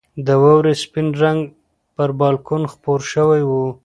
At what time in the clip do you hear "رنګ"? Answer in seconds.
1.23-1.39